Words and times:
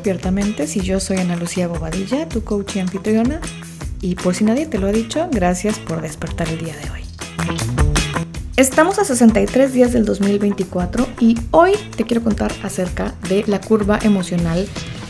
Despiertamente, 0.00 0.66
si 0.66 0.80
yo 0.80 0.98
soy 0.98 1.18
Ana 1.18 1.36
Lucía 1.36 1.68
Bobadilla, 1.68 2.26
tu 2.26 2.42
coach 2.42 2.76
y 2.76 2.78
anfitriona. 2.78 3.38
Y 4.00 4.14
por 4.14 4.34
si 4.34 4.44
nadie 4.44 4.64
te 4.64 4.78
lo 4.78 4.86
ha 4.86 4.92
dicho, 4.92 5.28
gracias 5.30 5.78
por 5.78 6.00
despertar 6.00 6.48
el 6.48 6.56
día 6.56 6.74
de 6.74 6.90
hoy. 6.90 7.00
Estamos 8.56 8.98
a 8.98 9.04
63 9.04 9.74
días 9.74 9.92
del 9.92 10.06
2024 10.06 11.06
y 11.20 11.36
hoy 11.50 11.72
te 11.98 12.04
quiero 12.04 12.22
contar 12.24 12.50
acerca 12.62 13.14
de 13.28 13.44
la 13.46 13.60
curva 13.60 13.98
emocional 14.02 14.66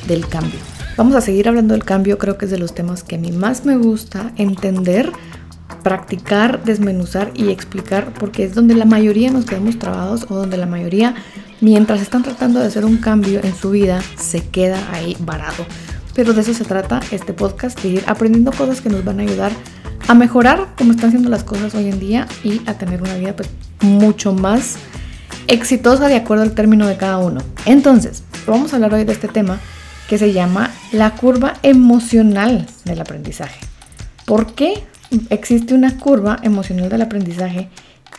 del 0.09 0.27
cambio. 0.27 0.59
Vamos 0.97 1.15
a 1.15 1.21
seguir 1.21 1.47
hablando 1.47 1.75
del 1.75 1.85
cambio, 1.85 2.19
creo 2.19 2.37
que 2.37 2.47
es 2.47 2.51
de 2.51 2.59
los 2.59 2.75
temas 2.75 3.05
que 3.05 3.15
a 3.15 3.19
mí 3.19 3.31
más 3.31 3.65
me 3.65 3.77
gusta 3.77 4.33
entender, 4.39 5.13
practicar, 5.85 6.65
desmenuzar 6.65 7.31
y 7.37 7.51
explicar, 7.51 8.13
porque 8.19 8.43
es 8.43 8.57
donde 8.57 8.75
la 8.75 8.87
mayoría 8.87 9.31
nos 9.31 9.45
quedamos 9.45 9.79
trabados 9.79 10.27
o 10.29 10.35
donde 10.35 10.57
la 10.57 10.67
mayoría 10.67 11.15
mientras 11.61 12.01
están 12.01 12.23
tratando 12.23 12.61
de 12.61 12.67
hacer 12.67 12.85
un 12.85 12.97
cambio 12.97 13.41
en 13.43 13.55
su 13.55 13.71
vida, 13.71 14.03
se 14.17 14.41
queda 14.49 14.79
ahí 14.93 15.17
varado. 15.21 15.65
Pero 16.15 16.33
de 16.33 16.41
eso 16.41 16.55
se 16.55 16.65
trata 16.65 17.01
este 17.11 17.33
podcast, 17.33 17.81
de 17.83 17.89
ir 17.89 18.05
aprendiendo 18.07 18.53
cosas 18.53 18.81
que 18.81 18.89
nos 18.89 19.05
van 19.05 19.21
a 19.21 19.23
ayudar 19.23 19.53
a 20.09 20.15
mejorar 20.15 20.75
cómo 20.77 20.93
están 20.93 21.09
haciendo 21.09 21.29
las 21.29 21.45
cosas 21.45 21.75
hoy 21.75 21.89
en 21.89 22.01
día 22.01 22.27
y 22.43 22.61
a 22.67 22.75
tener 22.75 23.01
una 23.01 23.15
vida 23.15 23.37
pues, 23.37 23.49
mucho 23.81 24.33
más 24.33 24.77
exitosa 25.47 26.09
de 26.09 26.17
acuerdo 26.17 26.43
al 26.43 26.55
término 26.55 26.87
de 26.87 26.97
cada 26.97 27.19
uno. 27.19 27.41
Entonces, 27.65 28.23
vamos 28.47 28.73
a 28.73 28.77
hablar 28.77 28.95
hoy 28.95 29.05
de 29.05 29.13
este 29.13 29.29
tema 29.29 29.61
que 30.09 30.19
se 30.19 30.33
llama 30.33 30.71
la 30.91 31.15
curva 31.15 31.55
emocional 31.63 32.67
del 32.85 33.01
aprendizaje. 33.01 33.61
¿Por 34.25 34.55
qué 34.55 34.83
existe 35.29 35.75
una 35.75 35.97
curva 35.99 36.39
emocional 36.43 36.89
del 36.89 37.03
aprendizaje? 37.03 37.69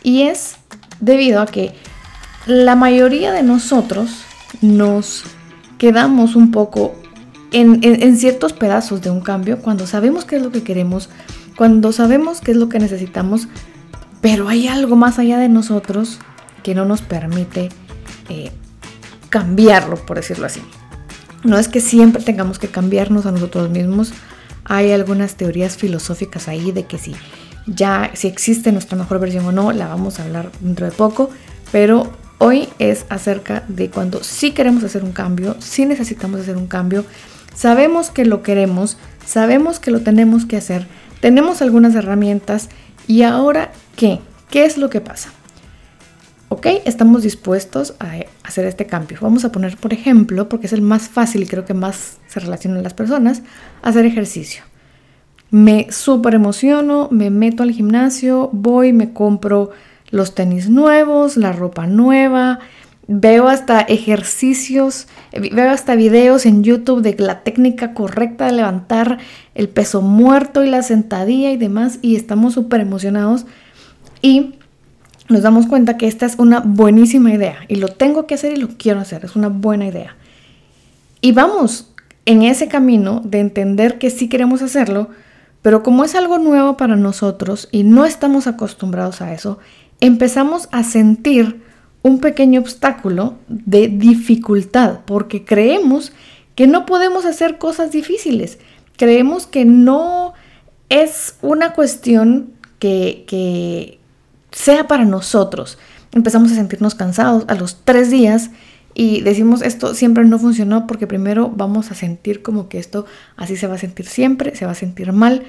Y 0.02 0.22
es 0.22 0.56
debido 1.00 1.42
a 1.42 1.46
que 1.46 1.74
la 2.46 2.74
mayoría 2.74 3.32
de 3.32 3.42
nosotros 3.42 4.24
nos 4.60 5.24
quedamos 5.78 6.36
un 6.36 6.50
poco 6.50 6.94
en, 7.52 8.16
ciertos 8.16 8.52
pedazos 8.52 9.02
de 9.02 9.10
un 9.10 9.20
cambio 9.20 9.58
cuando 9.58 9.86
sabemos 9.86 10.24
qué 10.24 10.36
es 10.36 10.42
lo 10.42 10.50
que 10.50 10.62
queremos, 10.62 11.10
cuando 11.56 11.92
sabemos 11.92 12.40
qué 12.40 12.52
es 12.52 12.56
lo 12.56 12.68
que 12.68 12.78
necesitamos, 12.78 13.48
pero 14.20 14.48
hay 14.48 14.68
algo 14.68 14.96
más 14.96 15.18
allá 15.18 15.38
de 15.38 15.48
nosotros 15.48 16.18
que 16.62 16.74
no 16.74 16.84
nos 16.84 17.02
permite 17.02 17.68
eh, 18.28 18.50
cambiarlo, 19.28 19.96
por 19.96 20.16
decirlo 20.16 20.46
así. 20.46 20.62
No 21.44 21.58
es 21.58 21.68
que 21.68 21.80
siempre 21.80 22.22
tengamos 22.22 22.58
que 22.58 22.68
cambiarnos 22.68 23.26
a 23.26 23.32
nosotros 23.32 23.68
mismos. 23.68 24.12
Hay 24.64 24.92
algunas 24.92 25.34
teorías 25.34 25.76
filosóficas 25.76 26.46
ahí 26.46 26.70
de 26.70 26.86
que 26.86 26.98
si 26.98 27.16
ya 27.66 28.10
si 28.14 28.28
existe 28.28 28.70
nuestra 28.72 28.96
mejor 28.96 29.18
versión 29.18 29.44
o 29.46 29.52
no, 29.52 29.72
la 29.72 29.88
vamos 29.88 30.20
a 30.20 30.24
hablar 30.24 30.50
dentro 30.60 30.86
de 30.86 30.92
poco, 30.92 31.30
pero 31.72 32.12
Hoy 32.44 32.68
es 32.80 33.06
acerca 33.08 33.62
de 33.68 33.88
cuando 33.88 34.24
sí 34.24 34.50
queremos 34.50 34.82
hacer 34.82 35.04
un 35.04 35.12
cambio, 35.12 35.54
sí 35.60 35.86
necesitamos 35.86 36.40
hacer 36.40 36.56
un 36.56 36.66
cambio, 36.66 37.04
sabemos 37.54 38.10
que 38.10 38.24
lo 38.24 38.42
queremos, 38.42 38.98
sabemos 39.24 39.78
que 39.78 39.92
lo 39.92 40.00
tenemos 40.00 40.44
que 40.44 40.56
hacer, 40.56 40.88
tenemos 41.20 41.62
algunas 41.62 41.94
herramientas 41.94 42.68
y 43.06 43.22
ahora 43.22 43.70
¿qué? 43.94 44.18
¿Qué 44.50 44.64
es 44.64 44.76
lo 44.76 44.90
que 44.90 45.00
pasa? 45.00 45.30
Ok, 46.48 46.66
estamos 46.84 47.22
dispuestos 47.22 47.94
a 48.00 48.10
hacer 48.42 48.66
este 48.66 48.86
cambio. 48.86 49.18
Vamos 49.20 49.44
a 49.44 49.52
poner, 49.52 49.76
por 49.76 49.92
ejemplo, 49.92 50.48
porque 50.48 50.66
es 50.66 50.72
el 50.72 50.82
más 50.82 51.08
fácil 51.08 51.44
y 51.44 51.46
creo 51.46 51.64
que 51.64 51.74
más 51.74 52.18
se 52.26 52.40
relacionan 52.40 52.82
las 52.82 52.92
personas, 52.92 53.42
hacer 53.82 54.04
ejercicio. 54.04 54.64
Me 55.52 55.92
súper 55.92 56.34
emociono, 56.34 57.06
me 57.12 57.30
meto 57.30 57.62
al 57.62 57.70
gimnasio, 57.70 58.50
voy, 58.52 58.92
me 58.92 59.12
compro 59.12 59.70
los 60.12 60.36
tenis 60.36 60.70
nuevos, 60.70 61.36
la 61.36 61.50
ropa 61.50 61.88
nueva, 61.88 62.60
veo 63.08 63.48
hasta 63.48 63.80
ejercicios, 63.80 65.08
veo 65.32 65.70
hasta 65.70 65.96
videos 65.96 66.46
en 66.46 66.62
YouTube 66.62 67.02
de 67.02 67.16
la 67.18 67.40
técnica 67.40 67.94
correcta 67.94 68.46
de 68.46 68.52
levantar 68.52 69.18
el 69.54 69.68
peso 69.68 70.02
muerto 70.02 70.62
y 70.62 70.70
la 70.70 70.82
sentadilla 70.82 71.50
y 71.50 71.56
demás 71.56 71.98
y 72.00 72.14
estamos 72.14 72.54
súper 72.54 72.80
emocionados 72.80 73.46
y 74.20 74.54
nos 75.28 75.42
damos 75.42 75.66
cuenta 75.66 75.96
que 75.96 76.06
esta 76.06 76.26
es 76.26 76.38
una 76.38 76.60
buenísima 76.60 77.32
idea 77.32 77.56
y 77.68 77.76
lo 77.76 77.88
tengo 77.88 78.26
que 78.26 78.34
hacer 78.34 78.52
y 78.52 78.60
lo 78.60 78.68
quiero 78.78 79.00
hacer, 79.00 79.24
es 79.24 79.34
una 79.34 79.48
buena 79.48 79.86
idea. 79.86 80.16
Y 81.20 81.32
vamos 81.32 81.92
en 82.26 82.42
ese 82.42 82.68
camino 82.68 83.20
de 83.24 83.40
entender 83.40 83.98
que 83.98 84.10
sí 84.10 84.28
queremos 84.28 84.62
hacerlo, 84.62 85.08
pero 85.62 85.82
como 85.82 86.04
es 86.04 86.14
algo 86.14 86.38
nuevo 86.38 86.76
para 86.76 86.96
nosotros 86.96 87.68
y 87.72 87.84
no 87.84 88.04
estamos 88.04 88.46
acostumbrados 88.46 89.20
a 89.20 89.32
eso, 89.32 89.58
empezamos 90.02 90.68
a 90.72 90.82
sentir 90.82 91.62
un 92.02 92.18
pequeño 92.18 92.60
obstáculo 92.60 93.36
de 93.46 93.86
dificultad 93.86 94.98
porque 95.06 95.44
creemos 95.44 96.12
que 96.56 96.66
no 96.66 96.86
podemos 96.86 97.24
hacer 97.24 97.56
cosas 97.56 97.92
difíciles. 97.92 98.58
Creemos 98.96 99.46
que 99.46 99.64
no 99.64 100.34
es 100.88 101.36
una 101.40 101.72
cuestión 101.72 102.50
que, 102.80 103.24
que 103.28 104.00
sea 104.50 104.88
para 104.88 105.04
nosotros. 105.04 105.78
Empezamos 106.10 106.50
a 106.50 106.56
sentirnos 106.56 106.96
cansados 106.96 107.44
a 107.46 107.54
los 107.54 107.78
tres 107.84 108.10
días 108.10 108.50
y 108.94 109.20
decimos 109.20 109.62
esto 109.62 109.94
siempre 109.94 110.24
no 110.24 110.40
funcionó 110.40 110.88
porque 110.88 111.06
primero 111.06 111.48
vamos 111.48 111.92
a 111.92 111.94
sentir 111.94 112.42
como 112.42 112.68
que 112.68 112.78
esto 112.78 113.06
así 113.36 113.56
se 113.56 113.68
va 113.68 113.76
a 113.76 113.78
sentir 113.78 114.06
siempre, 114.06 114.56
se 114.56 114.66
va 114.66 114.72
a 114.72 114.74
sentir 114.74 115.12
mal, 115.12 115.44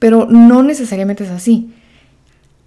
pero 0.00 0.26
no 0.28 0.64
necesariamente 0.64 1.22
es 1.22 1.30
así. 1.30 1.72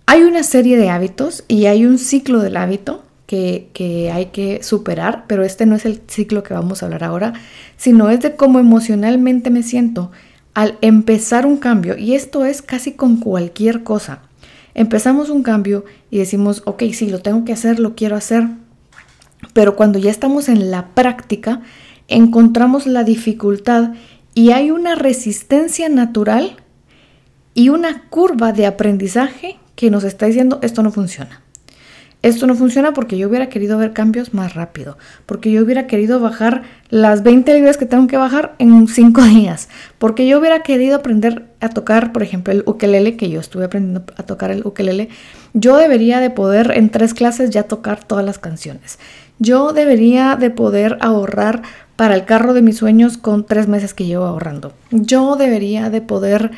Hay 0.07 0.21
una 0.21 0.43
serie 0.43 0.77
de 0.77 0.89
hábitos 0.89 1.43
y 1.47 1.66
hay 1.66 1.85
un 1.85 1.97
ciclo 1.97 2.39
del 2.39 2.57
hábito 2.57 3.03
que, 3.25 4.11
hay 4.13 4.27
que 4.27 4.61
superar, 4.61 5.25
pero 5.27 5.43
este 5.43 5.66
no 5.66 5.75
es 5.75 5.85
el 5.85 6.01
ciclo 6.07 6.43
que 6.43 6.53
vamos 6.53 6.81
a 6.81 6.85
hablar 6.85 7.03
ahora, 7.03 7.33
sino 7.75 8.11
es 8.11 8.19
de 8.21 8.35
cómo 8.35 8.59
emocionalmente 8.59 9.49
me 9.49 9.63
siento 9.63 10.11
al 10.53 10.77
empezar 10.81 11.45
un 11.47 11.57
cambio. 11.57 11.97
Y 11.97 12.13
esto 12.13 12.45
es 12.45 12.61
casi 12.61 12.91
con 12.91 13.17
cualquier 13.17 13.83
cosa. 13.83 14.19
Empezamos 14.75 15.29
un 15.29 15.41
cambio 15.41 15.85
y 16.11 16.19
decimos, 16.19 16.61
ok, 16.66 16.83
sí, 16.93 17.09
lo 17.09 17.19
tengo 17.19 17.43
que 17.43 17.53
hacer, 17.53 17.79
lo 17.79 17.95
quiero 17.95 18.16
hacer, 18.16 18.47
pero 19.53 19.75
cuando 19.75 19.97
ya 19.97 20.11
estamos 20.11 20.49
en 20.49 20.69
la 20.69 20.89
práctica, 20.89 21.61
encontramos 22.07 22.85
la 22.85 23.03
dificultad 23.03 23.93
y 24.35 24.51
hay 24.51 24.69
una 24.69 24.95
resistencia 24.95 25.89
natural 25.89 26.57
y 27.53 27.69
una 27.69 28.03
curva 28.09 28.51
de 28.51 28.66
aprendizaje 28.66 29.57
que 29.75 29.91
nos 29.91 30.03
está 30.03 30.25
diciendo 30.25 30.59
esto 30.61 30.83
no 30.83 30.91
funciona. 30.91 31.41
Esto 32.25 32.47
no 32.47 32.55
funciona 32.55 32.91
porque 32.91 33.19
yo 33.19 33.29
hubiera 33.29 33.49
querido 33.49 33.77
ver 33.77 33.93
cambios 33.93 34.33
más 34.33 34.55
rápido, 34.55 34.97
porque 35.27 35.51
yo 35.51 35.63
hubiera 35.63 35.85
querido 35.85 36.19
bajar 36.19 36.63
las 36.89 37.21
20 37.21 37.53
libras 37.53 37.77
que 37.77 37.85
tengo 37.85 38.07
que 38.07 38.17
bajar 38.17 38.55
en 38.57 38.87
5 38.87 39.21
días, 39.25 39.69
porque 39.99 40.25
yo 40.25 40.39
hubiera 40.39 40.63
querido 40.63 40.95
aprender 40.95 41.45
a 41.59 41.69
tocar, 41.69 42.13
por 42.13 42.23
ejemplo, 42.23 42.51
el 42.51 42.63
ukelele, 42.65 43.15
que 43.15 43.29
yo 43.29 43.39
estuve 43.39 43.65
aprendiendo 43.65 44.05
a 44.17 44.23
tocar 44.23 44.49
el 44.49 44.65
ukelele, 44.65 45.09
yo 45.53 45.77
debería 45.77 46.19
de 46.19 46.31
poder 46.31 46.71
en 46.73 46.89
tres 46.89 47.13
clases 47.13 47.51
ya 47.51 47.61
tocar 47.61 48.03
todas 48.03 48.25
las 48.25 48.39
canciones. 48.39 48.97
Yo 49.37 49.71
debería 49.71 50.35
de 50.35 50.49
poder 50.49 50.97
ahorrar 51.01 51.61
para 51.95 52.15
el 52.15 52.25
carro 52.25 52.55
de 52.55 52.63
mis 52.63 52.77
sueños 52.77 53.19
con 53.19 53.45
tres 53.45 53.67
meses 53.67 53.93
que 53.93 54.05
llevo 54.05 54.25
ahorrando. 54.25 54.73
Yo 54.89 55.35
debería 55.35 55.91
de 55.91 56.01
poder 56.01 56.49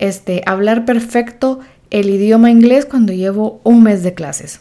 este, 0.00 0.42
hablar 0.46 0.84
perfecto 0.84 1.60
el 1.92 2.08
idioma 2.08 2.50
inglés 2.50 2.86
cuando 2.86 3.12
llevo 3.12 3.60
un 3.64 3.82
mes 3.82 4.02
de 4.02 4.14
clases. 4.14 4.60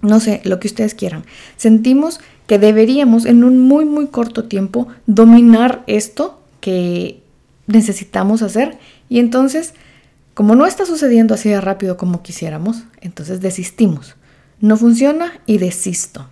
No 0.00 0.18
sé, 0.18 0.40
lo 0.44 0.58
que 0.58 0.66
ustedes 0.66 0.94
quieran. 0.94 1.24
Sentimos 1.58 2.20
que 2.46 2.58
deberíamos 2.58 3.26
en 3.26 3.44
un 3.44 3.60
muy, 3.60 3.84
muy 3.84 4.08
corto 4.08 4.44
tiempo 4.44 4.88
dominar 5.06 5.84
esto 5.86 6.40
que 6.60 7.22
necesitamos 7.66 8.40
hacer. 8.42 8.78
Y 9.10 9.20
entonces, 9.20 9.74
como 10.32 10.56
no 10.56 10.64
está 10.64 10.86
sucediendo 10.86 11.34
así 11.34 11.50
de 11.50 11.60
rápido 11.60 11.98
como 11.98 12.22
quisiéramos, 12.22 12.84
entonces 13.02 13.42
desistimos. 13.42 14.16
No 14.58 14.78
funciona 14.78 15.34
y 15.44 15.58
desisto. 15.58 16.28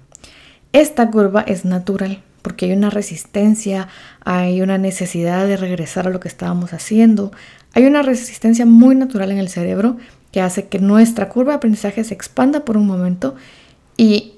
Esta 0.73 1.11
curva 1.11 1.43
es 1.43 1.67
natural 1.67 2.23
porque 2.43 2.67
hay 2.67 2.73
una 2.73 2.89
resistencia, 2.89 3.89
hay 4.25 4.63
una 4.63 4.79
necesidad 4.79 5.47
de 5.47 5.59
regresar 5.59 6.07
a 6.07 6.11
lo 6.11 6.21
que 6.21 6.29
estábamos 6.29 6.73
haciendo, 6.73 7.33
hay 7.75 7.85
una 7.85 8.03
resistencia 8.03 8.67
muy 8.67 8.95
natural 8.95 9.31
en 9.31 9.39
el 9.39 9.49
cerebro 9.49 9.97
que 10.33 10.41
hace 10.41 10.69
que 10.69 10.79
nuestra 10.79 11.29
curva 11.29 11.53
de 11.53 11.57
aprendizaje 11.57 12.05
se 12.05 12.15
expanda 12.15 12.65
por 12.65 12.77
un 12.77 12.87
momento 12.87 13.35
y 13.97 14.35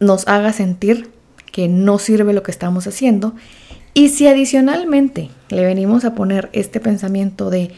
nos 0.00 0.26
haga 0.28 0.52
sentir 0.52 1.10
que 1.52 1.68
no 1.68 1.98
sirve 1.98 2.32
lo 2.32 2.42
que 2.42 2.50
estamos 2.50 2.86
haciendo. 2.86 3.34
Y 3.94 4.10
si 4.10 4.26
adicionalmente 4.26 5.30
le 5.48 5.64
venimos 5.64 6.04
a 6.04 6.14
poner 6.14 6.50
este 6.52 6.80
pensamiento 6.80 7.50
de 7.50 7.72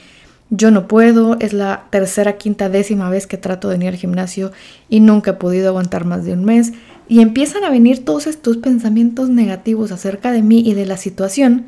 yo 0.50 0.70
no 0.70 0.88
puedo, 0.88 1.36
es 1.40 1.52
la 1.52 1.84
tercera, 1.90 2.38
quinta, 2.38 2.70
décima 2.70 3.10
vez 3.10 3.26
que 3.26 3.36
trato 3.36 3.68
de 3.68 3.74
venir 3.74 3.90
al 3.90 3.96
gimnasio 3.96 4.50
y 4.88 5.00
nunca 5.00 5.32
he 5.32 5.34
podido 5.34 5.68
aguantar 5.68 6.06
más 6.06 6.24
de 6.24 6.32
un 6.32 6.44
mes, 6.44 6.72
y 7.06 7.20
empiezan 7.20 7.64
a 7.64 7.70
venir 7.70 8.04
todos 8.04 8.26
estos 8.26 8.56
pensamientos 8.58 9.28
negativos 9.28 9.92
acerca 9.92 10.32
de 10.32 10.42
mí 10.42 10.62
y 10.64 10.74
de 10.74 10.86
la 10.86 10.96
situación, 10.96 11.66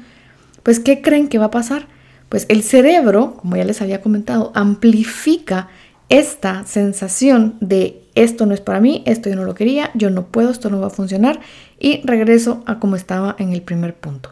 pues 0.63 0.81
¿qué 0.81 1.01
creen 1.01 1.29
que 1.29 1.39
va 1.39 1.47
a 1.47 1.51
pasar? 1.51 1.87
Pues 2.31 2.47
el 2.49 2.63
cerebro, 2.63 3.35
como 3.35 3.57
ya 3.57 3.65
les 3.65 3.83
había 3.83 4.01
comentado, 4.01 4.53
amplifica 4.55 5.69
esta 6.09 6.65
sensación 6.65 7.57
de 7.61 8.03
esto 8.15 8.47
no 8.47 8.55
es 8.55 8.61
para 8.61 8.81
mí, 8.81 9.03
esto 9.05 9.29
yo 9.29 9.37
no 9.37 9.45
lo 9.45 9.55
quería, 9.55 9.91
yo 9.95 10.11
no 10.11 10.27
puedo, 10.27 10.51
esto 10.51 10.71
no 10.71 10.81
va 10.81 10.87
a 10.87 10.91
funcionar 10.91 11.41
y 11.79 12.01
regreso 12.05 12.63
a 12.67 12.79
como 12.79 12.95
estaba 12.97 13.35
en 13.39 13.53
el 13.53 13.63
primer 13.63 13.95
punto. 13.95 14.31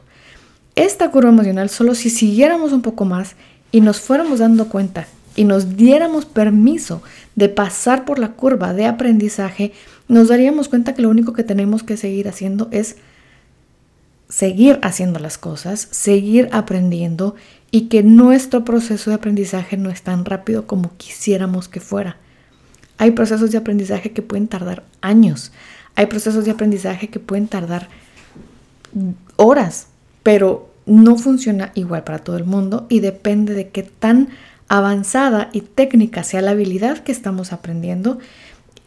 esta 0.76 1.10
curva 1.10 1.30
emocional 1.30 1.70
solo 1.70 1.94
si 1.96 2.08
siguiéramos 2.08 2.72
un 2.72 2.82
poco 2.82 3.04
más 3.04 3.34
y 3.72 3.80
nos 3.80 4.00
fuéramos 4.00 4.38
dando 4.38 4.68
cuenta 4.68 5.08
y 5.34 5.42
nos 5.42 5.76
diéramos 5.76 6.24
permiso 6.24 7.02
de 7.34 7.48
pasar 7.48 8.04
por 8.04 8.20
la 8.20 8.32
curva 8.32 8.74
de 8.74 8.86
aprendizaje, 8.86 9.72
nos 10.06 10.28
daríamos 10.28 10.68
cuenta 10.68 10.94
que 10.94 11.02
lo 11.02 11.10
único 11.10 11.32
que 11.32 11.44
tenemos 11.44 11.82
que 11.82 11.96
seguir 11.96 12.28
haciendo 12.28 12.68
es 12.70 12.96
seguir 14.28 14.78
haciendo 14.82 15.18
las 15.18 15.38
cosas, 15.38 15.88
seguir 15.90 16.48
aprendiendo 16.52 17.34
y 17.70 17.88
que 17.88 18.02
nuestro 18.02 18.64
proceso 18.64 19.10
de 19.10 19.16
aprendizaje 19.16 19.76
no 19.76 19.90
es 19.90 20.02
tan 20.02 20.24
rápido 20.24 20.66
como 20.66 20.96
quisiéramos 20.96 21.68
que 21.68 21.80
fuera. 21.80 22.16
Hay 22.98 23.12
procesos 23.12 23.50
de 23.50 23.58
aprendizaje 23.58 24.12
que 24.12 24.22
pueden 24.22 24.48
tardar 24.48 24.84
años, 25.00 25.52
hay 25.94 26.06
procesos 26.06 26.44
de 26.44 26.50
aprendizaje 26.50 27.08
que 27.08 27.20
pueden 27.20 27.48
tardar 27.48 27.88
horas, 29.36 29.88
pero 30.22 30.70
no 30.86 31.16
funciona 31.16 31.72
igual 31.74 32.04
para 32.04 32.18
todo 32.18 32.36
el 32.36 32.44
mundo 32.44 32.86
y 32.88 33.00
depende 33.00 33.54
de 33.54 33.68
qué 33.68 33.82
tan 33.82 34.28
avanzada 34.68 35.48
y 35.52 35.62
técnica 35.62 36.24
sea 36.24 36.42
la 36.42 36.52
habilidad 36.52 36.98
que 36.98 37.12
estamos 37.12 37.52
aprendiendo 37.52 38.18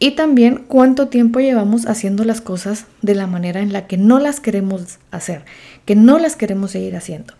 y 0.02 0.16
también 0.16 0.64
cuánto 0.66 1.06
tiempo 1.06 1.38
llevamos 1.38 1.86
haciendo 1.86 2.24
las 2.24 2.40
cosas 2.40 2.86
de 3.02 3.14
la 3.14 3.28
manera 3.28 3.60
en 3.60 3.72
la 3.72 3.86
que 3.86 3.96
no 3.96 4.18
las 4.18 4.40
queremos 4.40 4.98
hacer, 5.12 5.44
que 5.84 5.94
no 5.94 6.18
las 6.18 6.34
queremos 6.34 6.72
seguir 6.72 6.96
haciendo. 6.96 7.34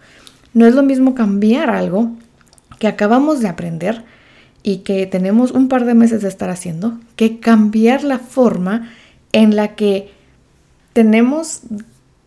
No 0.54 0.64
es 0.66 0.74
lo 0.76 0.84
mismo 0.84 1.16
cambiar 1.16 1.70
algo 1.70 2.12
que 2.78 2.86
acabamos 2.86 3.40
de 3.40 3.48
aprender 3.48 4.04
y 4.62 4.76
que 4.84 5.08
tenemos 5.08 5.50
un 5.50 5.66
par 5.66 5.84
de 5.84 5.94
meses 5.94 6.22
de 6.22 6.28
estar 6.28 6.50
haciendo, 6.50 7.00
que 7.16 7.40
cambiar 7.40 8.04
la 8.04 8.20
forma 8.20 8.92
en 9.32 9.56
la 9.56 9.74
que 9.74 10.12
tenemos 10.92 11.62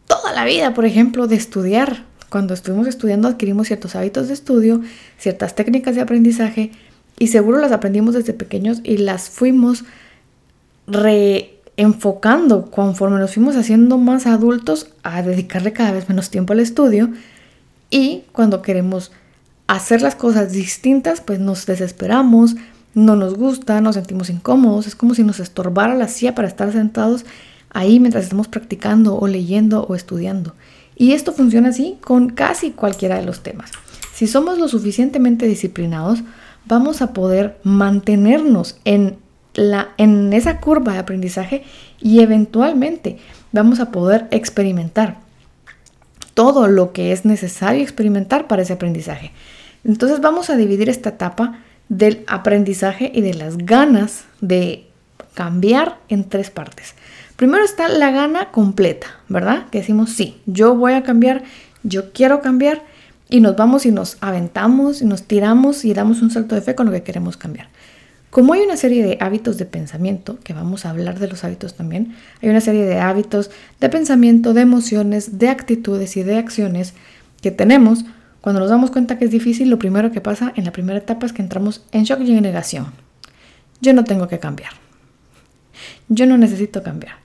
toda 0.05 0.33
la 0.33 0.43
vida, 0.43 0.73
por 0.73 0.83
ejemplo, 0.83 1.27
de 1.27 1.37
estudiar. 1.37 2.03
Cuando 2.27 2.53
estuvimos 2.53 2.87
estudiando 2.87 3.29
adquirimos 3.29 3.67
ciertos 3.67 3.95
hábitos 3.95 4.27
de 4.27 4.33
estudio, 4.33 4.81
ciertas 5.17 5.55
técnicas 5.55 5.95
de 5.95 6.01
aprendizaje 6.01 6.71
y 7.17 7.27
seguro 7.27 7.59
las 7.59 7.71
aprendimos 7.71 8.15
desde 8.15 8.33
pequeños 8.33 8.81
y 8.83 8.97
las 8.97 9.29
fuimos 9.29 9.85
reenfocando 10.87 12.69
conforme 12.71 13.19
nos 13.19 13.33
fuimos 13.33 13.55
haciendo 13.55 13.97
más 13.97 14.25
adultos 14.25 14.89
a 15.03 15.21
dedicarle 15.21 15.73
cada 15.73 15.91
vez 15.91 16.09
menos 16.09 16.29
tiempo 16.29 16.53
al 16.53 16.59
estudio 16.59 17.09
y 17.89 18.23
cuando 18.31 18.61
queremos 18.61 19.11
hacer 19.67 20.01
las 20.01 20.15
cosas 20.15 20.51
distintas 20.51 21.21
pues 21.21 21.39
nos 21.39 21.65
desesperamos, 21.65 22.55
no 22.93 23.15
nos 23.15 23.35
gusta, 23.35 23.81
nos 23.81 23.95
sentimos 23.95 24.29
incómodos, 24.29 24.87
es 24.87 24.95
como 24.95 25.15
si 25.15 25.23
nos 25.23 25.39
estorbara 25.39 25.95
la 25.95 26.07
silla 26.07 26.35
para 26.35 26.47
estar 26.47 26.71
sentados 26.71 27.25
ahí 27.71 27.99
mientras 27.99 28.23
estamos 28.23 28.47
practicando 28.47 29.17
o 29.17 29.27
leyendo 29.27 29.83
o 29.83 29.95
estudiando. 29.95 30.55
Y 30.95 31.11
esto 31.11 31.33
funciona 31.33 31.69
así 31.69 31.97
con 32.01 32.29
casi 32.29 32.71
cualquiera 32.71 33.17
de 33.17 33.25
los 33.25 33.41
temas. 33.43 33.71
Si 34.13 34.27
somos 34.27 34.57
lo 34.57 34.69
suficientemente 34.69 35.45
disciplinados, 35.45 36.23
vamos 36.65 37.01
a 37.01 37.11
poder 37.11 37.57
mantenernos 37.63 38.77
en, 38.85 39.17
en 39.55 40.33
esa 40.33 40.59
curva 40.59 40.93
de 40.93 40.99
aprendizaje 40.99 41.63
y 41.99 42.19
eventualmente 42.19 43.17
vamos 43.51 43.79
a 43.79 43.91
poder 43.91 44.27
experimentar 44.31 45.17
todo 46.33 46.67
lo 46.67 46.91
que 46.91 47.11
es 47.11 47.25
necesario 47.25 47.81
experimentar 47.81 48.47
para 48.47 48.61
ese 48.61 48.73
aprendizaje. 48.73 49.31
Entonces 49.83 50.19
vamos 50.19 50.49
a 50.49 50.57
dividir 50.57 50.89
esta 50.89 51.09
etapa 51.09 51.59
del 51.89 52.23
aprendizaje 52.27 53.11
y 53.13 53.21
de 53.21 53.33
las 53.33 53.57
ganas 53.57 54.25
de 54.41 54.87
cambiar 55.33 55.99
en 56.09 56.27
tres 56.27 56.49
partes. 56.49 56.95
Primero 57.35 57.63
está 57.63 57.87
la 57.89 58.11
gana 58.11 58.51
completa, 58.51 59.07
¿verdad? 59.29 59.67
Que 59.69 59.79
decimos, 59.79 60.11
sí, 60.11 60.41
yo 60.45 60.75
voy 60.75 60.93
a 60.93 61.03
cambiar, 61.03 61.43
yo 61.83 62.11
quiero 62.13 62.41
cambiar 62.41 62.83
y 63.29 63.41
nos 63.41 63.55
vamos 63.55 63.85
y 63.85 63.91
nos 63.91 64.17
aventamos 64.21 65.01
y 65.01 65.05
nos 65.05 65.23
tiramos 65.23 65.85
y 65.85 65.93
damos 65.93 66.21
un 66.21 66.31
salto 66.31 66.55
de 66.55 66.61
fe 66.61 66.75
con 66.75 66.85
lo 66.85 66.91
que 66.91 67.03
queremos 67.03 67.37
cambiar. 67.37 67.67
Como 68.35 68.51
hay 68.51 68.63
una 68.63 68.75
serie 68.75 69.01
de 69.01 69.17
hábitos 69.21 69.57
de 69.57 69.63
pensamiento, 69.63 70.37
que 70.43 70.51
vamos 70.51 70.85
a 70.85 70.89
hablar 70.89 71.19
de 71.19 71.29
los 71.29 71.45
hábitos 71.45 71.75
también, 71.75 72.17
hay 72.41 72.49
una 72.49 72.59
serie 72.59 72.83
de 72.83 72.99
hábitos 72.99 73.49
de 73.79 73.87
pensamiento, 73.87 74.53
de 74.53 74.59
emociones, 74.59 75.39
de 75.39 75.47
actitudes 75.47 76.17
y 76.17 76.23
de 76.23 76.35
acciones 76.35 76.95
que 77.41 77.51
tenemos, 77.51 78.03
cuando 78.41 78.59
nos 78.59 78.69
damos 78.69 78.91
cuenta 78.91 79.17
que 79.17 79.23
es 79.23 79.31
difícil, 79.31 79.69
lo 79.69 79.79
primero 79.79 80.11
que 80.11 80.19
pasa 80.19 80.51
en 80.57 80.65
la 80.65 80.73
primera 80.73 80.99
etapa 80.99 81.25
es 81.25 81.31
que 81.31 81.43
entramos 81.43 81.85
en 81.93 82.03
shock 82.03 82.19
y 82.23 82.35
en 82.35 82.43
negación. 82.43 82.87
Yo 83.79 83.93
no 83.93 84.03
tengo 84.03 84.27
que 84.27 84.37
cambiar. 84.37 84.71
Yo 86.09 86.25
no 86.25 86.37
necesito 86.37 86.83
cambiar 86.83 87.15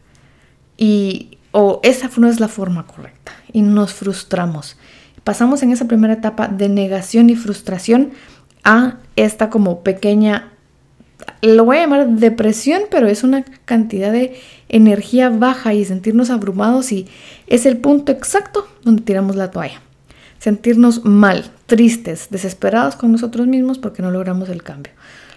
y 0.76 1.38
o 1.50 1.80
esa 1.82 2.08
no 2.18 2.28
es 2.28 2.38
la 2.38 2.46
forma 2.46 2.86
correcta 2.86 3.32
y 3.52 3.62
nos 3.62 3.94
frustramos. 3.94 4.76
Pasamos 5.24 5.64
en 5.64 5.72
esa 5.72 5.88
primera 5.88 6.12
etapa 6.12 6.46
de 6.46 6.68
negación 6.68 7.30
y 7.30 7.34
frustración 7.34 8.12
a 8.62 8.98
esta 9.16 9.50
como 9.50 9.82
pequeña, 9.82 10.52
lo 11.42 11.64
voy 11.64 11.78
a 11.78 11.80
llamar 11.80 12.08
depresión, 12.08 12.82
pero 12.90 13.08
es 13.08 13.22
una 13.24 13.44
cantidad 13.64 14.12
de 14.12 14.40
energía 14.68 15.30
baja 15.30 15.74
y 15.74 15.84
sentirnos 15.84 16.30
abrumados 16.30 16.92
y 16.92 17.06
es 17.46 17.66
el 17.66 17.78
punto 17.78 18.12
exacto 18.12 18.68
donde 18.82 19.02
tiramos 19.02 19.36
la 19.36 19.50
toalla. 19.50 19.80
Sentirnos 20.38 21.04
mal, 21.04 21.50
tristes, 21.66 22.28
desesperados 22.30 22.96
con 22.96 23.12
nosotros 23.12 23.46
mismos 23.46 23.78
porque 23.78 24.02
no 24.02 24.10
logramos 24.10 24.48
el 24.48 24.62
cambio. 24.62 24.92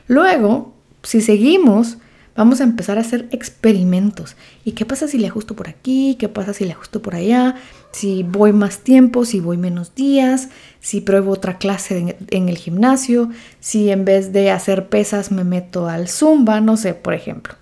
Luego, 0.07 0.73
si 1.03 1.21
seguimos 1.21 1.97
Vamos 2.35 2.61
a 2.61 2.63
empezar 2.63 2.97
a 2.97 3.01
hacer 3.01 3.27
experimentos. 3.31 4.35
¿Y 4.65 4.71
qué 4.71 4.85
pasa 4.85 5.07
si 5.07 5.19
le 5.19 5.27
ajusto 5.27 5.55
por 5.55 5.69
aquí? 5.69 6.15
¿Qué 6.19 6.29
pasa 6.29 6.53
si 6.53 6.65
le 6.65 6.71
ajusto 6.71 7.01
por 7.01 7.13
allá? 7.13 7.55
Si 7.91 8.23
voy 8.23 8.53
más 8.53 8.79
tiempo, 8.79 9.23
si 9.23 9.39
voy 9.39 9.57
menos 9.57 9.93
días, 9.93 10.49
si 10.79 10.99
pruebo 10.99 11.31
otra 11.31 11.59
clase 11.59 12.17
en, 12.29 12.49
el 12.49 12.57
gimnasio, 12.57 13.29
si 13.59 13.91
en 13.91 14.03
vez 14.03 14.33
de 14.33 14.49
hacer 14.49 14.89
pesas 14.89 15.31
me 15.31 15.43
meto 15.43 15.87
al 15.87 16.07
zumba, 16.07 16.59
no 16.59 16.75
sé, 16.75 16.95
por 16.95 17.13
ejemplo. 17.13 17.53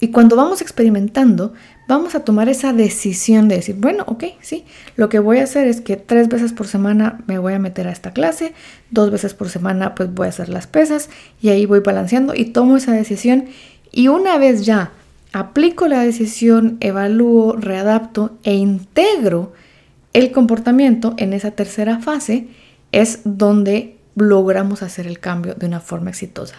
Y 0.00 0.08
cuando 0.08 0.34
vamos 0.34 0.60
experimentando, 0.60 1.54
vamos 1.88 2.14
a 2.14 2.20
tomar 2.20 2.50
esa 2.50 2.74
decisión 2.74 3.48
de 3.48 3.56
decir, 3.56 3.74
bueno, 3.78 4.04
ok, 4.06 4.24
sí, 4.42 4.64
lo 4.94 5.08
que 5.08 5.18
voy 5.18 5.38
a 5.38 5.44
hacer 5.44 5.66
es 5.66 5.80
que 5.80 5.96
tres 5.96 6.28
veces 6.28 6.52
por 6.52 6.68
semana 6.68 7.18
me 7.26 7.38
voy 7.38 7.54
a 7.54 7.58
meter 7.58 7.88
a 7.88 7.92
esta 7.92 8.12
clase, 8.12 8.52
dos 8.90 9.10
veces 9.10 9.32
por 9.32 9.48
semana 9.48 9.94
pues 9.94 10.12
voy 10.12 10.26
a 10.26 10.28
hacer 10.28 10.50
las 10.50 10.66
pesas 10.66 11.08
y 11.40 11.48
ahí 11.48 11.64
voy 11.64 11.80
balanceando 11.80 12.34
y 12.36 12.44
tomo 12.44 12.76
esa 12.76 12.92
decisión 12.92 13.46
y 13.90 14.08
una 14.08 14.36
vez 14.36 14.66
ya 14.66 14.92
aplico 15.32 15.88
la 15.88 16.02
decisión, 16.02 16.76
evalúo, 16.80 17.54
readapto 17.56 18.36
e 18.44 18.54
integro 18.54 19.54
el 20.12 20.30
comportamiento 20.30 21.14
en 21.16 21.32
esa 21.32 21.52
tercera 21.52 22.00
fase, 22.00 22.48
es 22.92 23.20
donde 23.24 23.96
logramos 24.14 24.82
hacer 24.82 25.06
el 25.06 25.20
cambio 25.20 25.54
de 25.54 25.66
una 25.66 25.80
forma 25.80 26.10
exitosa. 26.10 26.56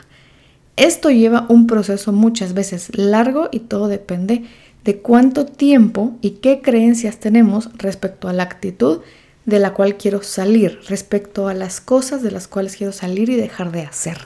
Esto 0.75 1.11
lleva 1.11 1.45
un 1.49 1.67
proceso 1.67 2.13
muchas 2.13 2.53
veces 2.53 2.97
largo 2.97 3.49
y 3.51 3.59
todo 3.59 3.89
depende 3.89 4.45
de 4.83 4.99
cuánto 4.99 5.45
tiempo 5.45 6.17
y 6.21 6.31
qué 6.31 6.61
creencias 6.61 7.17
tenemos 7.17 7.69
respecto 7.77 8.27
a 8.27 8.33
la 8.33 8.43
actitud 8.43 9.01
de 9.45 9.59
la 9.59 9.73
cual 9.73 9.97
quiero 9.97 10.21
salir, 10.21 10.79
respecto 10.87 11.47
a 11.47 11.53
las 11.53 11.81
cosas 11.81 12.21
de 12.21 12.31
las 12.31 12.47
cuales 12.47 12.75
quiero 12.75 12.93
salir 12.93 13.29
y 13.29 13.35
dejar 13.35 13.71
de 13.71 13.81
hacer. 13.81 14.19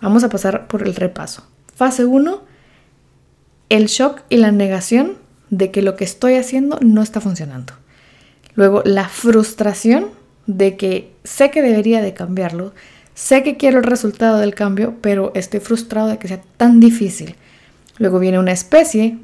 Vamos 0.00 0.24
a 0.24 0.28
pasar 0.28 0.66
por 0.66 0.82
el 0.82 0.94
repaso. 0.94 1.46
Fase 1.74 2.04
1, 2.04 2.42
el 3.70 3.86
shock 3.86 4.22
y 4.28 4.36
la 4.36 4.52
negación 4.52 5.16
de 5.50 5.70
que 5.70 5.82
lo 5.82 5.96
que 5.96 6.04
estoy 6.04 6.34
haciendo 6.34 6.78
no 6.80 7.02
está 7.02 7.20
funcionando. 7.20 7.72
Luego, 8.54 8.82
la 8.84 9.08
frustración 9.08 10.08
de 10.46 10.76
que 10.76 11.12
sé 11.24 11.50
que 11.50 11.62
debería 11.62 12.02
de 12.02 12.14
cambiarlo, 12.14 12.72
sé 13.14 13.42
que 13.42 13.56
quiero 13.56 13.78
el 13.78 13.84
resultado 13.84 14.38
del 14.38 14.54
cambio, 14.54 14.94
pero 15.00 15.32
estoy 15.34 15.60
frustrado 15.60 16.08
de 16.08 16.18
que 16.18 16.28
sea 16.28 16.42
tan 16.56 16.80
difícil. 16.80 17.36
Luego 18.00 18.18
viene 18.18 18.38
una 18.38 18.52
especie 18.52 19.18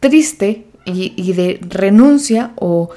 triste 0.00 0.66
y, 0.86 1.32
de 1.34 1.60
renuncia 1.60 2.52
o 2.56 2.88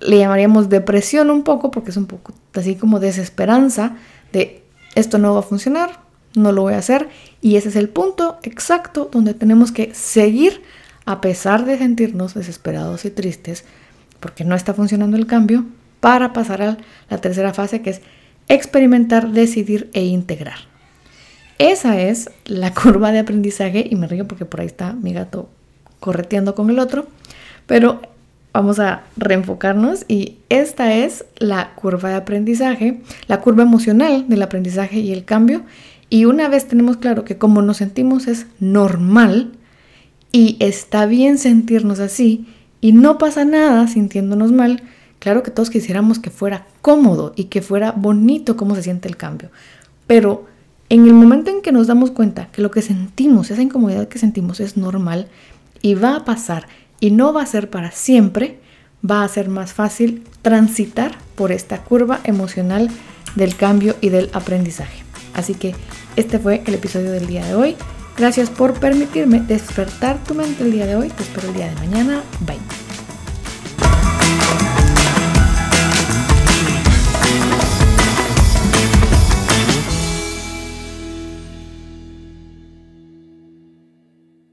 le 0.00 0.18
llamaríamos 0.18 0.68
depresión 0.68 1.28
un 1.28 1.42
poco 1.42 1.72
porque 1.72 1.90
es 1.90 1.96
un 1.96 2.06
poco 2.06 2.32
así 2.54 2.76
como 2.76 3.00
desesperanza 3.00 3.96
de 4.32 4.62
esto 4.94 5.18
no 5.18 5.34
va 5.34 5.40
a 5.40 5.42
funcionar, 5.42 6.00
no 6.34 6.52
lo 6.52 6.62
voy 6.62 6.74
a 6.74 6.78
hacer 6.78 7.08
y 7.42 7.56
ese 7.56 7.68
es 7.68 7.76
el 7.76 7.88
punto 7.88 8.38
exacto 8.44 9.10
donde 9.12 9.34
tenemos 9.34 9.72
que 9.72 9.92
seguir 9.92 10.62
a 11.04 11.20
pesar 11.20 11.64
de 11.64 11.76
sentirnos 11.76 12.34
desesperados 12.34 13.04
y 13.04 13.10
tristes 13.10 13.64
porque 14.20 14.44
no 14.44 14.54
está 14.54 14.72
funcionando 14.72 15.16
el 15.16 15.26
cambio 15.26 15.64
para 15.98 16.32
pasar 16.32 16.62
a 16.62 16.78
la 17.10 17.18
tercera 17.18 17.52
fase 17.52 17.82
que 17.82 17.90
es 17.90 18.02
experimentar, 18.48 19.32
decidir 19.32 19.90
e 19.94 20.04
integrar. 20.04 20.67
Esa 21.58 22.00
es 22.00 22.30
la 22.46 22.72
curva 22.82 23.12
de 23.12 23.18
aprendizaje 23.18 23.86
y 23.88 23.96
me 23.96 24.06
río 24.06 24.26
porque 24.26 24.44
por 24.44 24.60
ahí 24.60 24.66
está 24.66 24.92
mi 24.92 25.12
gato 25.12 25.48
correteando 26.00 26.54
con 26.54 26.70
el 26.70 26.78
otro, 26.78 27.06
pero 27.66 28.00
vamos 28.52 28.78
a 28.78 29.02
reenfocarnos 29.16 30.04
y 30.08 30.36
esta 30.48 30.94
es 30.94 31.24
la 31.36 31.74
curva 31.74 32.10
de 32.10 32.16
aprendizaje, 32.16 33.00
la 33.26 33.40
curva 33.40 33.62
emocional 33.62 34.28
del 34.28 34.42
aprendizaje 34.42 35.00
y 35.00 35.12
el 35.12 35.24
cambio. 35.24 35.62
Y 36.10 36.24
una 36.24 36.48
vez 36.48 36.66
tenemos 36.66 36.96
claro 36.96 37.24
que 37.24 37.36
como 37.36 37.60
nos 37.60 37.78
sentimos 37.78 38.28
es 38.28 38.46
normal 38.60 39.52
y 40.32 40.56
está 40.60 41.06
bien 41.06 41.36
sentirnos 41.38 42.00
así 42.00 42.46
y 42.80 42.92
no 42.92 43.18
pasa 43.18 43.44
nada 43.44 43.88
sintiéndonos 43.88 44.52
mal, 44.52 44.82
Claro 45.18 45.42
que 45.42 45.50
todos 45.50 45.70
quisiéramos 45.70 46.18
que 46.18 46.30
fuera 46.30 46.66
cómodo 46.80 47.32
y 47.34 47.44
que 47.44 47.62
fuera 47.62 47.92
bonito 47.92 48.56
cómo 48.56 48.74
se 48.74 48.84
siente 48.84 49.08
el 49.08 49.16
cambio, 49.16 49.50
pero 50.06 50.46
en 50.90 51.06
el 51.06 51.12
momento 51.12 51.50
en 51.50 51.60
que 51.60 51.72
nos 51.72 51.86
damos 51.86 52.10
cuenta 52.10 52.48
que 52.52 52.62
lo 52.62 52.70
que 52.70 52.82
sentimos, 52.82 53.50
esa 53.50 53.62
incomodidad 53.62 54.08
que 54.08 54.18
sentimos 54.18 54.60
es 54.60 54.76
normal 54.76 55.28
y 55.82 55.94
va 55.94 56.16
a 56.16 56.24
pasar 56.24 56.66
y 57.00 57.10
no 57.10 57.32
va 57.32 57.42
a 57.42 57.46
ser 57.46 57.70
para 57.70 57.90
siempre, 57.90 58.58
va 59.08 59.22
a 59.22 59.28
ser 59.28 59.48
más 59.48 59.72
fácil 59.72 60.24
transitar 60.42 61.16
por 61.36 61.52
esta 61.52 61.84
curva 61.84 62.20
emocional 62.24 62.88
del 63.36 63.54
cambio 63.54 63.96
y 64.00 64.08
del 64.08 64.30
aprendizaje. 64.32 65.02
Así 65.34 65.54
que 65.54 65.74
este 66.16 66.38
fue 66.38 66.62
el 66.66 66.74
episodio 66.74 67.12
del 67.12 67.26
día 67.26 67.46
de 67.46 67.54
hoy. 67.54 67.76
Gracias 68.16 68.50
por 68.50 68.74
permitirme 68.80 69.40
despertar 69.40 70.22
tu 70.24 70.34
mente 70.34 70.64
el 70.64 70.72
día 70.72 70.86
de 70.86 70.96
hoy. 70.96 71.08
Te 71.08 71.22
espero 71.22 71.48
el 71.48 71.54
día 71.54 71.68
de 71.68 71.76
mañana. 71.76 72.22
Bye. 72.40 72.87